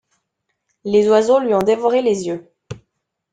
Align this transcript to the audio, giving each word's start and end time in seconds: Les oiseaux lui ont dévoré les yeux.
Les 0.83 1.07
oiseaux 1.09 1.37
lui 1.37 1.53
ont 1.53 1.59
dévoré 1.61 2.01
les 2.01 2.25
yeux. 2.25 2.49